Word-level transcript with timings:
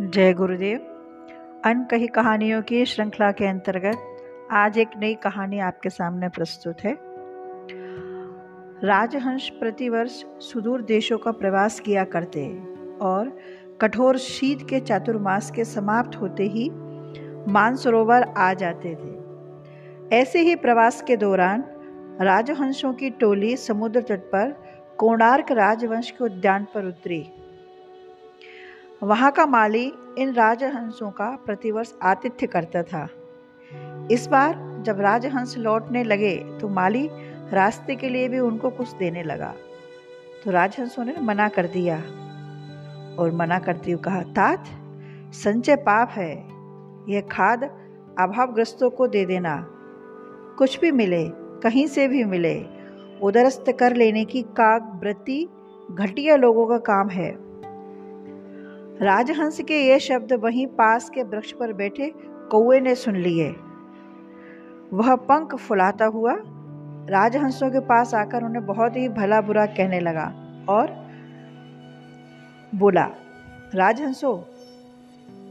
जय 0.00 0.32
गुरुदेव। 0.32 0.78
अन 1.64 1.86
कही 1.90 2.06
कहानियों 2.06 2.62
की 2.62 2.84
श्रृंखला 2.84 3.30
के 3.32 3.46
अंतर्गत 3.46 3.98
आज 4.52 4.78
एक 4.78 4.88
नई 4.98 5.14
कहानी 5.14 5.58
आपके 5.58 5.88
सामने 5.90 6.28
प्रस्तुत 6.28 6.76
है। 6.80 6.98
राजहंस 8.84 9.48
प्रतिवर्ष 9.60 10.24
सुदूर 10.38 10.82
देशों 10.82 11.18
का 11.18 11.32
प्रवास 11.32 11.80
किया 11.80 12.04
करते 12.04 12.62
और 13.00 13.38
कठोर 13.80 14.18
शीत 14.18 14.58
के 14.70 14.80
चातुर्मास 14.80 15.50
के 15.50 15.64
समाप्त 15.64 16.16
होते 16.16 16.42
ही 16.42 16.70
मानसरोवर 17.52 18.22
आ 18.22 18.54
जाते 18.54 18.94
थे। 18.94 19.18
ऐसे 20.16 20.40
ही 20.40 20.54
प्रवास 20.54 21.02
के 21.02 21.16
दौरान 21.16 21.64
राजहंसों 22.20 22.92
की 22.92 23.10
टोली 23.10 23.56
समुद्र 23.56 24.00
तट 24.00 24.20
पर 24.20 24.56
कोणार्क 24.98 25.52
राजवंश 25.52 26.10
के 26.10 26.24
उद्यान 26.24 26.66
पर 26.74 26.84
उतरी। 26.84 27.32
वहाँ 29.02 29.30
का 29.32 29.44
माली 29.46 29.92
इन 30.18 30.32
राजहंसों 30.32 31.10
का 31.10 31.30
प्रतिवर्ष 31.46 31.92
आतिथ्य 32.02 32.46
करता 32.46 32.82
था। 32.82 33.08
इस 34.10 34.26
बार 34.26 34.82
जब 34.86 35.00
राजहंस 35.00 35.56
लौटने 35.58 36.02
लगे 36.04 36.34
तो 36.60 36.68
माली 36.68 37.08
रास्ते 37.52 37.96
के 37.96 38.08
लिए 38.08 38.28
भी 38.28 38.38
उनको 38.38 38.70
कुछ 38.70 38.92
देने 38.92 39.22
लगा। 39.22 39.54
तो 40.44 40.50
राजहंसों 40.50 41.04
ने 41.04 41.14
मना 41.20 41.48
कर 41.48 41.66
दिया 41.66 41.96
और 43.18 43.32
मना 43.34 43.58
करते 43.58 43.92
हुए 43.92 44.02
कहा, 44.02 44.22
तात, 44.22 44.64
संचय 45.34 45.76
पाप 45.76 46.08
है। 46.10 46.32
यह 47.08 47.28
खाद 47.30 47.64
अभावग्रस्तों 48.18 48.90
को 48.90 49.06
दे 49.06 49.24
देना। 49.26 49.66
कुछ 50.58 50.80
भी 50.80 50.90
मिले, 50.92 51.24
कहीं 51.62 51.86
से 51.86 52.08
भी 52.08 52.24
मिले, 52.24 52.60
उदरस्त 53.22 53.76
कर 53.80 53.96
लेने 53.96 54.24
की 54.24 54.42
काग 54.42 55.00
वृत्ति 55.02 55.46
घटिया 55.90 56.36
लोगों 56.36 56.66
का 56.66 56.78
काम 56.78 57.08
है। 57.08 57.47
राजहंस 59.02 59.60
के 59.60 59.88
ये 59.88 59.98
शब्द 59.98 60.32
वहीं 60.32 60.66
पास 60.66 61.10
के 61.10 61.22
वृक्ष 61.22 61.52
पर 61.52 61.72
बैठे 61.72 62.14
कौए 62.50 62.80
ने 62.80 62.94
सुन 62.94 63.16
लिए। 63.16 63.56
वह 64.92 65.16
पंख 65.16 65.54
फुलाता 65.54 66.04
हुआ 66.04 66.36
राजहंसों 67.10 67.70
के 67.70 67.80
पास 67.80 68.14
आकर 68.14 68.44
उन्हें 68.44 68.66
बहुत 68.66 68.96
ही 68.96 69.08
भला 69.08 69.40
बुरा 69.40 69.66
कहने 69.66 70.00
लगा 70.00 70.24
और 70.68 71.10
बोला, 72.74 73.10
राजहंसो, 73.74 74.36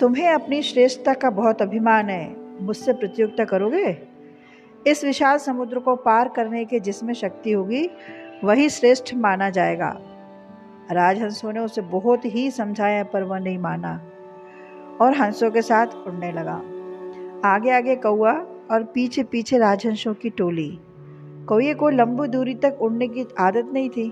तुम्हें 0.00 0.28
अपनी 0.28 0.62
श्रेष्ठता 0.62 1.14
का 1.14 1.30
बहुत 1.30 1.62
अभिमान 1.62 2.10
है। 2.10 2.36
मुझसे 2.62 2.92
प्रतियोगिता 2.92 3.44
करोगे? 3.44 3.98
इस 4.86 5.04
विशाल 5.04 5.38
समुद्र 5.38 5.78
को 5.78 5.96
पार 5.96 6.28
करने 6.28 6.64
के 6.64 6.80
जिसमें 6.80 7.14
शक्ति 7.14 7.52
होगी, 7.52 7.90
वही 8.44 8.68
श्रेष्ठ 8.68 9.14
माना 9.14 9.50
जाएगा। 9.50 10.00
राजहंसों 10.90 11.52
ने 11.52 11.60
उसे 11.60 11.80
बहुत 11.80 12.24
ही 12.24 12.50
समझाया, 12.50 13.04
पर 13.04 13.22
वह 13.22 13.38
नहीं 13.38 13.58
माना 13.58 14.00
और 15.00 15.14
हंसों 15.14 15.50
के 15.50 15.62
साथ 15.62 15.86
उड़ने 16.06 16.32
लगा। 16.32 16.62
आगे 17.48 17.70
आगे 17.70 17.96
कौआ 17.96 18.32
और 18.70 18.82
पीछे 18.84 19.22
पीछे 19.22 19.58
राजहंसों 19.58 20.14
की 20.14 20.30
टोली। 20.30 20.78
कौए 21.48 21.74
को 21.74 21.88
लंबी 21.90 22.28
दूरी 22.28 22.54
तक 22.54 22.78
उड़ने 22.82 23.08
की 23.08 23.26
आदत 23.38 23.70
नहीं 23.72 23.88
थी। 23.90 24.08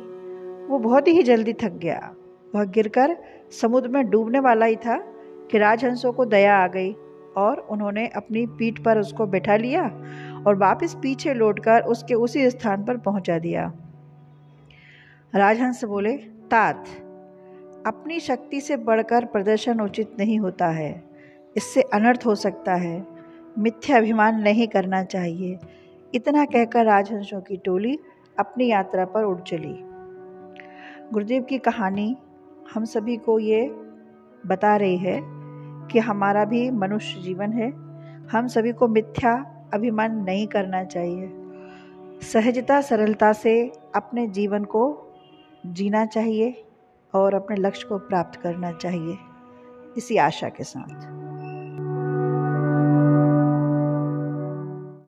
वो 0.68 0.78
बहुत 0.78 1.08
ही 1.08 1.22
जल्दी 1.22 1.52
थक 1.52 1.72
गया। 1.72 2.14
वह 2.54 2.64
गिरकर 2.64 3.16
समुद्र 3.60 3.88
में 3.88 4.10
डूबने 4.10 4.40
वाला 4.40 4.66
ही 4.66 4.76
था 4.76 4.96
कि 5.50 5.58
राजहंसों 5.58 6.12
को 6.12 6.24
दया 6.24 6.56
आ 6.56 6.66
गई 6.66 6.92
और 7.36 7.58
उन्होंने 7.70 8.06
अपनी 8.06 8.46
पीठ 8.46 8.78
पर 8.78 8.98
उसको 8.98 9.26
बैठा 9.26 9.56
लिया 9.56 9.82
और 10.46 10.56
वापस 10.56 10.94
पीछे 10.94 11.34
लौटकर 11.34 11.82
उसके 11.82 12.14
उसी 12.14 12.50
स्थान 12.50 12.84
पर 12.84 12.96
पहुँचा 12.96 13.38
दिया। 13.38 13.72
राजहंस 15.34 15.84
बोले 15.84 16.12
तात 16.50 16.88
अपनी 17.86 18.20
शक्ति 18.20 18.60
से 18.60 18.76
बढ़कर 18.76 19.24
प्रदर्शन 19.24 19.80
उचित 19.80 20.16
नहीं 20.18 20.38
होता 20.38 20.68
है। 20.68 21.04
इससे 21.56 21.82
अनर्थ 21.82 22.20
हो 22.26 22.34
सकता 22.34 22.74
है। 22.74 23.06
मिथ्या 23.58 23.96
अभिमान 23.96 24.40
नहीं 24.40 24.68
करना 24.68 25.04
चाहिए। 25.04 25.58
इतना 26.14 26.44
कहकर 26.44 26.84
राजहंसों 26.84 27.40
की 27.40 27.56
टोली 27.56 27.98
अपनी 28.38 28.66
यात्रा 28.66 29.04
पर 29.04 29.24
उड़ 29.24 29.40
चली। 29.40 29.84
गुरुदेव 31.12 31.42
की 31.42 31.58
कहानी 31.58 32.16
हम 32.74 32.84
सभी 32.84 33.16
को 33.16 33.38
ये 33.38 33.76
बता 34.46 34.76
रही 34.76 34.96
है 34.96 35.20
कि 35.88 35.98
हमारा 35.98 36.44
भी 36.44 36.70
मनुष्य 36.70 37.20
जीवन 37.22 37.52
है। 37.52 37.70
हम 38.28 38.46
सभी 38.46 38.72
को 38.72 38.88
मिथ्या 38.88 39.64
अभिमान 39.74 40.16
नहीं 40.16 40.46
करना 40.46 40.84
चाहिए। 40.84 41.32
सहजता, 42.22 42.80
सरलता 42.80 43.32
से 43.32 43.72
अपने 43.94 44.26
जीवन 44.26 44.64
को 44.64 45.06
जीना 45.66 46.06
चाहिए 46.06 46.64
और 47.14 47.34
अपने 47.34 47.56
लक्ष्य 47.56 47.86
को 47.88 47.98
प्राप्त 47.98 48.40
करना 48.40 48.72
चाहिए। 48.72 49.18
इसी 49.96 50.16
आशा 50.16 50.48
के 50.48 50.64
साथ। 50.64 51.19